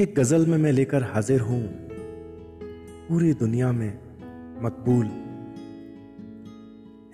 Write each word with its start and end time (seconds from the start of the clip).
एक 0.00 0.14
गज़ल 0.14 0.46
में 0.46 0.58
मैं 0.58 0.72
लेकर 0.72 1.02
हाजिर 1.02 1.40
हूँ। 1.40 1.62
पूरी 3.08 3.32
दुनिया 3.32 3.72
में 3.72 3.98
मकबूल। 4.62 5.06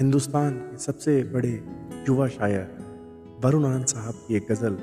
हिंदुस्तान 0.00 0.50
के 0.50 0.78
सबसे 0.78 1.22
बड़े 1.22 1.64
युवा 2.08 2.28
शायर 2.28 2.76
वरुण 3.44 3.66
आनंद 3.66 3.86
साहब 3.86 4.14
की 4.14 4.36
एक 4.36 4.46
गज़ल। 4.50 4.78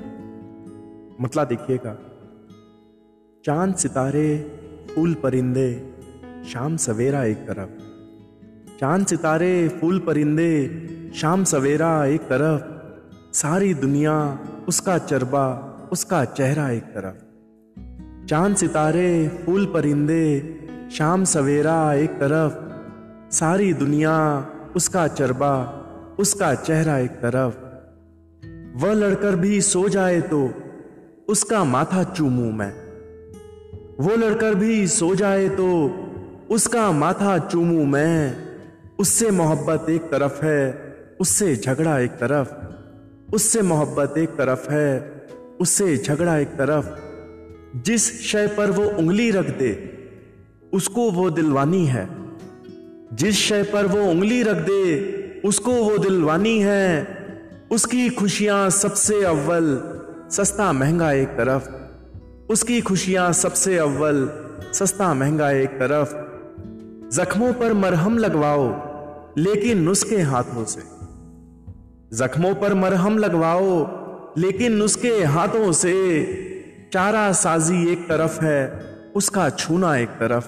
मतला 1.20 1.44
देखिएगा। 1.44 1.98
चाँद 3.44 3.74
सितारे, 3.74 4.58
फूल 4.94 5.14
परिंदे, 5.14 5.94
शाम 6.48 6.76
सवेरा 6.76 7.24
एक 7.24 7.36
तरफ़। 7.36 7.70
चाँद 8.80 9.06
सितारे, 9.06 9.68
फूल 9.68 9.98
परिंदे, 9.98 10.86
शाम 11.14 11.44
सवेरा 11.44 12.04
एक 12.04 12.20
तरफ़। 12.20 12.62
सारी 13.34 13.74
दुनिया, 13.74 14.38
उसका 14.68 14.98
चरबा, 14.98 15.70
उसका 15.92 16.24
चेहरा 16.24 16.70
एक 16.70 16.82
तरफ़। 16.82 17.23
चाँद 18.28 18.56
सितारे, 18.56 19.28
फूल 19.46 19.66
परिंदे, 19.66 20.56
शाम 20.92 21.24
सवेरा 21.24 21.94
एक 21.94 22.10
तरफ़, 22.10 22.52
सारी 23.34 23.74
दुनिया 23.74 24.46
उसका 24.76 25.08
चरबा, 25.08 25.80
उसका 26.18 26.54
चेहरा 26.54 26.98
एक 26.98 27.10
तरफ़। 27.10 27.54
वह 28.84 28.92
लड़कर 28.92 29.36
भी 29.36 29.60
सो 29.60 29.88
जाए 29.88 30.20
तो 30.20 30.54
उसका 31.28 31.64
माथा 31.64 32.04
चूमू 32.04 32.52
मैं। 32.52 32.72
वो 34.00 34.16
लड़कर 34.16 34.54
भी 34.54 34.86
सो 34.86 35.14
जाए 35.14 35.48
तो 35.48 35.94
उसका 36.50 36.92
माथा 36.92 37.38
चूमू 37.38 37.84
मैं। 37.84 38.36
उससे 38.98 39.30
मोहब्बत 39.30 39.90
एक 39.90 40.02
तरफ़ 40.02 40.44
है, 40.44 40.94
उससे 41.20 41.56
झगड़ा 41.56 41.98
एक 41.98 42.10
तरफ़। 42.10 42.54
उससे 43.34 43.62
मोहब्बत 43.62 44.18
एक 44.18 44.28
तरफ़ 44.28 44.70
है, 44.70 45.26
उससे 45.60 45.96
झगड़ा 45.96 46.36
एक 46.36 46.48
तरफ़। 46.48 47.03
जिस 47.76 48.22
शय 48.22 48.46
पर 48.46 48.70
वो 48.70 48.84
उंगली 48.84 49.30
रख 49.30 49.46
दे, 49.46 49.90
उसको 50.72 51.10
वो 51.10 51.30
दिलवानी 51.30 51.86
है। 51.86 52.08
जिस 53.12 53.34
शय 53.34 53.62
पर 53.62 53.86
वो 53.86 54.10
उंगली 54.10 54.42
रख 54.42 54.56
दे, 54.56 55.14
उसको 55.44 55.72
वो 55.72 55.98
दिलवानी 55.98 56.58
है। 56.58 57.06
उसकी 57.70 58.08
खुशियाँ 58.08 58.70
सबसे 58.70 59.24
अव्वल, 59.24 59.82
सस्ता 60.30 60.72
महँगा 60.72 61.12
एक 61.12 61.28
तरफ़। 61.28 61.68
उसकी 62.52 62.80
खुशियाँ 62.80 63.32
सबसे 63.32 63.78
अव्वल, 63.78 64.30
सस्ता 64.72 65.14
महँगा 65.14 65.50
एक 65.50 65.68
तरफ़। 65.68 66.14
जख्मों 67.16 67.52
पर 67.52 67.72
मरहम 67.72 68.18
लगवाओ, 68.18 68.68
लेकिन 69.38 69.78
नुस्खे 69.78 70.20
हाथों 70.20 70.64
से। 70.64 70.80
जख्मों 72.16 72.54
पर 72.54 72.74
मरहम 72.74 73.18
लगवाओ, 73.18 73.86
लेकिन 74.38 74.72
नुस्खे 74.72 75.24
हाथों 75.24 75.72
से। 75.72 76.24
चारा 76.94 77.32
साजी 77.32 77.92
एक 77.92 78.08
तरफ़ 78.08 78.44
है, 78.44 78.86
उसका 79.16 79.50
छूना 79.50 79.96
एक 79.96 80.08
तरफ़। 80.08 80.44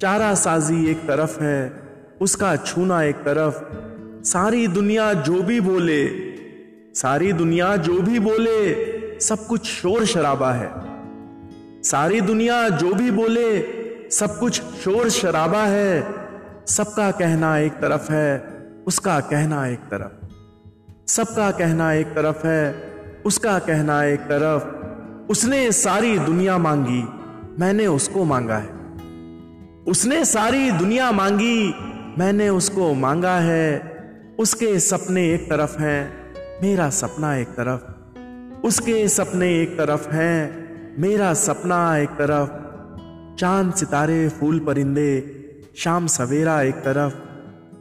चारा 0.00 0.34
साजी 0.34 0.90
एक 0.90 0.96
तरफ़ 0.96 1.42
है, 1.42 1.72
उसका 2.20 2.56
छूना 2.56 3.02
एक 3.02 3.14
तरफ़। 3.14 3.62
सारी 4.24 4.66
दुनिया 4.66 5.12
जो 5.12 5.42
भी 5.42 5.60
बोले, 5.60 6.08
सारी 6.94 7.32
दुनिया 7.32 7.76
जो 7.76 8.02
भी 8.02 8.18
बोले, 8.18 8.74
सब 9.20 9.46
कुछ 9.46 9.66
शोर 9.66 10.04
शराबा 10.04 10.52
है। 10.52 10.70
सारी 11.82 12.20
दुनिया 12.20 12.68
जो 12.68 12.94
भी 12.94 13.10
बोले, 13.10 13.60
सब 14.10 14.38
कुछ 14.38 14.62
शोर 14.62 15.08
शराबा 15.08 15.64
है। 15.64 16.14
सबका 16.66 17.10
कहना 17.10 17.58
एक 17.58 17.72
तरफ़ 17.72 18.12
है, 18.12 18.44
उसका 18.86 19.20
कहना 19.20 19.66
एक 19.66 19.78
तरफ़। 19.78 20.26
सबका 21.08 21.50
कहना 21.50 21.92
एक 21.92 22.06
तरफ़ 22.06 22.46
है, 22.46 22.92
उसका 23.26 23.58
कहना 23.58 24.04
एक 24.04 24.20
तरफ़। 24.20 24.79
उसने 25.30 25.72
सारी 25.72 26.18
दुनिया 26.18 26.58
मांगी, 26.58 27.04
मैंने 27.60 27.86
उसको 27.86 28.24
मांगा 28.24 28.56
है। 28.56 28.68
उसने 29.88 30.24
सारी 30.24 30.72
दुनिया 30.72 31.12
मांगी, 31.12 31.74
मैंने 32.18 32.48
उसको 32.48 32.94
मांगा 32.94 33.36
है। 33.36 33.96
उसके 34.38 34.80
सपने 34.80 35.34
एक 35.34 35.50
तरफ़ 35.50 35.78
हैं, 35.78 36.32
मेरा 36.62 36.90
सपना 36.90 37.36
एक 37.36 37.48
तरफ़। 37.48 37.82
उसके 38.66 39.08
सपने 39.08 39.62
एक 39.62 39.78
तरफ़ 39.78 40.10
हैं, 40.10 40.68
मेरा 41.00 41.34
सपना 41.34 41.96
एक 41.96 42.08
तरफ़। 42.08 42.48
चाँद 43.38 43.74
सितारे, 43.74 44.28
फूल 44.28 44.58
परिंदे, 44.58 45.20
शाम 45.76 46.06
सवेरा 46.06 46.62
एक 46.62 46.74
तरफ़। 46.74 47.14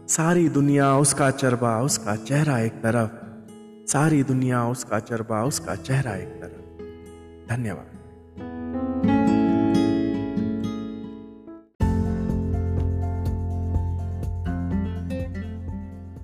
सारी 0.10 0.50
दुनिया 0.50 0.98
उसका 0.98 1.32
चरबा, 1.32 1.82
उसका 1.82 2.16
चेहरा 2.16 2.60
एक 2.60 2.72
तरफ़। 2.72 3.10
सारी 3.88 4.24
दुनिया 4.24 4.66
उसका 4.66 5.00
चरबा, 5.00 5.44
उसका 5.44 5.76
चेहरा 5.76 6.16
एक 6.16 6.28
तरफ़। 6.28 6.69
धन्यवाद। 7.50 7.86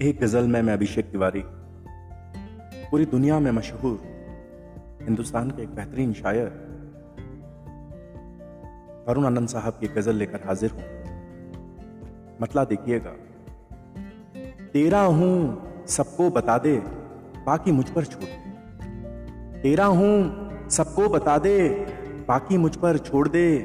एक 0.02 0.20
गज़ल 0.22 0.48
में 0.48 0.62
मैं 0.62 0.74
अभिषेक 0.74 1.12
तिवारी। 1.12 1.44
पूरी 2.92 3.06
दुनिया 3.06 3.40
में 3.40 3.52
मशहूर 3.52 4.02
हिंदुस्तान 5.02 5.52
के 5.52 5.64
एक 5.64 5.70
बेहतरीन 5.70 6.14
शायर 6.14 6.48
वरुण 9.10 9.26
आनंद 9.26 9.48
साहब 9.48 9.74
की 9.74 9.88
गज़ल 9.88 10.16
लेकर 10.16 10.48
हाजिर 10.48 10.72
हूँ। 10.72 10.84
मतला 12.42 12.64
देखिएगा। 12.64 13.12
तेरा 14.74 15.02
हूँ 15.02 15.36
सबको 15.88 16.30
बता 16.30 16.58
दे, 16.58 16.78
बाकी 17.46 17.72
मुझ 17.72 17.90
पर 17.90 18.06
छोड़ 18.06 18.24
तेरा 19.62 19.86
हूँ 19.86 20.45
सबको 20.70 21.10
बता 21.10 21.38
दे, 21.38 21.70
बाकी 22.28 22.58
मुझ 22.58 22.76
पर 22.76 22.98
छोड़ 22.98 23.28
दे। 23.28 23.58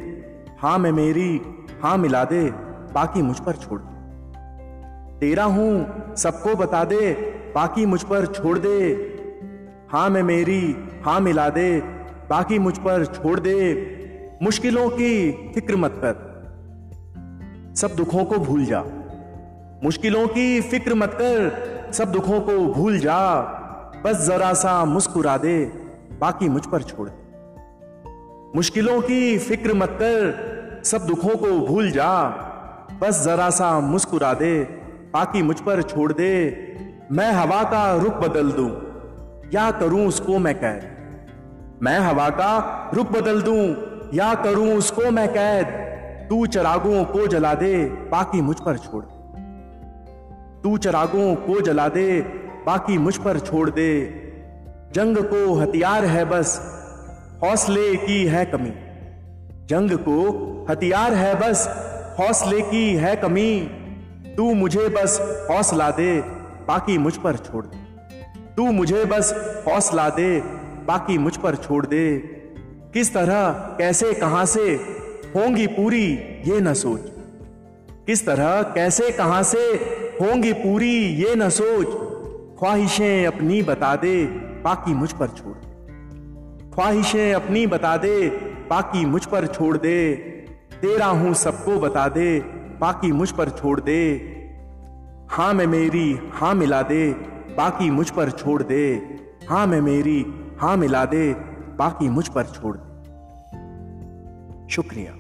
हाँ, 0.59 0.78
मैं 0.78 0.93
मेरी 0.93 1.41
हाँ 1.83 1.99
मिला 1.99 2.25
दे, 2.25 2.50
बाकी 2.94 3.22
मुझ 3.22 3.38
पर 3.38 3.53
छोड़ 3.53 3.81
दे। 3.81 3.91
तेरा 5.19 5.44
हूँ, 5.44 5.87
सबको 6.16 6.55
बता 6.55 6.84
दे, 6.84 7.12
बाकी 7.55 7.87
मुझ 7.87 8.03
पर 8.03 8.27
छोड़ 8.27 8.59
दे। 8.59 8.94
हाँ, 9.93 10.11
मैं 10.11 10.22
मेरी 10.22 10.77
हाँ 11.05 11.21
मिला 11.21 11.50
दे, 11.50 11.81
बाकी 12.31 12.59
मुझ 12.59 12.78
पर 12.78 13.05
छोड़ 13.05 13.41
दे। 13.41 13.87
मुश्किलों 14.43 14.88
की 14.88 15.32
फ़िक्र 15.55 15.77
मत 15.77 15.93
कर। 16.05 16.31
सब 17.77 17.97
दुखों 17.97 18.25
को 18.25 18.38
भूल 18.38 18.65
जा। 18.65 18.84
मुश्किलों 19.84 20.28
की 20.28 20.61
फ़िक्र 20.61 20.94
मत 20.94 21.11
कर। 21.15 21.71
सब 21.93 22.12
दुखों 22.12 22.41
को 22.41 22.59
भूल 22.59 22.99
जा। 22.99 23.41
बस 24.05 24.27
जरा 24.27 24.53
सा 24.53 24.84
मुस्कुरा 24.84 25.37
दे। 25.37 25.80
बाकी 26.20 26.48
मुझ 26.48 26.66
पर 26.66 26.82
छोड़ 26.82 27.08
दे। 27.08 27.31
मुश्किलों 28.56 29.00
की 29.00 29.38
फ़िक्र 29.38 29.75
मत 29.75 29.88
कर, 29.92 30.82
सब 30.84 31.06
दुखों 31.06 31.36
को 31.36 31.66
भूल 31.66 31.91
जा। 31.91 32.28
बस 33.03 33.25
जरा 33.25 33.50
सा 33.50 33.81
मुस्कुरा 33.81 34.34
दे, 34.34 34.62
बाकी 35.12 35.42
मुझ 35.42 35.60
पर 35.60 35.82
छोड़ 35.82 36.12
दे। 36.12 36.32
मैं 37.12 37.32
हवा 37.32 37.62
का 37.62 37.97
रुख 37.97 38.12
बदल 38.12 38.53
दूँ, 38.53 38.70
या 39.54 39.70
करूँ 39.70 40.06
उसको 40.06 40.38
मैं 40.38 40.54
कैद। 40.54 41.78
मैं 41.82 41.98
हवा 41.98 42.28
का 42.31 42.91
रुख 42.94 43.06
बदल 43.06 43.42
दूँ, 43.42 43.75
या 44.14 44.34
करूँ 44.34 44.72
उसको 44.72 45.10
मैं 45.10 45.28
कैद। 45.28 45.66
तू 46.31 46.47
चरागों 46.47 47.04
को 47.04 47.26
जला 47.26 47.54
दे, 47.54 47.84
बाकी 47.84 48.41
मुझ 48.41 48.60
पर 48.60 48.76
छोड़ 48.76 49.04
दे। 49.04 49.42
तू 50.62 50.78
चरागों 50.78 51.34
को 51.34 51.60
जला 51.60 51.88
दे, 51.88 52.20
बाकी 52.66 52.98
मुझ 52.98 53.16
पर 53.16 53.38
छोड़ 53.38 53.70
दे। 53.70 54.19
जंग 54.93 55.17
को 55.17 55.55
हथियार 55.55 56.05
है 56.05 56.25
बस, 56.25 56.61
हौसले 57.43 57.97
की 57.97 58.25
है 58.25 58.45
कमी। 58.45 58.73
जंग 59.67 59.91
को 59.91 60.17
हथियार 60.71 61.15
है 61.15 61.34
बस, 61.34 61.69
हौसले 62.21 62.61
की 62.61 62.95
है 62.95 63.17
कमी। 63.17 63.61
तू 64.37 64.55
मुझे 64.55 64.89
बस 64.89 65.21
हौसला 65.50 65.91
दे, 65.91 66.21
बाकी 66.69 66.99
मुझ 66.99 67.17
पर 67.17 67.37
छोड़ 67.37 67.67
दे। 67.67 67.77
तू 68.56 68.73
मुझे 68.73 69.05
बस 69.05 69.35
हौसला 69.69 70.11
दे, 70.11 70.41
बाकी 70.87 71.19
मुझ 71.19 71.37
पर 71.37 71.56
छोड़ 71.56 71.87
दे। 71.87 72.19
किस 72.94 73.14
तरह, 73.14 73.50
कैसे, 73.50 74.14
कहाँ 74.14 74.44
से, 74.44 74.61
होंगी 75.37 75.67
पूरी 75.67 76.12
ये 76.47 76.61
न 76.61 76.75
सोच। 76.75 77.00
किस 78.06 78.26
तरह, 78.26 78.62
कैसे, 78.62 79.11
कहाँ 79.11 79.43
से, 79.43 79.61
होंगी 80.20 80.53
पूरी 80.53 81.25
ये 81.25 81.35
न 81.35 81.49
सोच। 81.49 81.87
ख्वाहिशें 82.59 83.26
अपनी 83.26 83.62
बता 83.62 83.97
दे 83.97 84.50
बाकी 84.62 84.95
मुझ 84.95 85.12
पर 85.12 85.27
छोड़ 85.27 85.57
दे। 85.57 85.71
ख्वाहिशें 86.71 87.35
अपनी 87.35 87.67
बता 87.67 87.97
दे, 87.97 88.29
बाकी 88.71 89.05
मुझ 89.05 89.27
पर 89.27 89.47
छोड़ 89.47 89.77
दे। 89.77 90.15
तेरा 90.83 91.07
हूँ 91.07 91.35
सबको 91.35 91.81
बता 91.81 92.09
दे, 92.09 92.41
बाकी 92.81 93.12
मुझ 93.12 93.31
पर 93.31 93.49
छोड़ 93.49 93.81
दे। 93.81 94.27
हाँ 95.31 95.55
मैं 95.55 95.67
मेरी, 95.67 96.19
हाँ 96.33 96.55
मिला 96.55 96.83
दे, 96.83 97.12
बाकी 97.57 97.91
मुझ 97.91 98.11
पर 98.11 98.31
छोड़ 98.31 98.62
दे। 98.62 99.03
हाँ 99.49 99.67
मैं 99.67 99.81
मेरी, 99.81 100.27
हाँ 100.59 100.77
मिला 100.77 101.05
दे, 101.05 101.33
बाकी 101.77 102.09
मुझ 102.09 102.29
पर 102.29 102.45
छोड़ 102.45 102.77
दे। 102.77 102.91
शुक्रिया। 104.69 105.12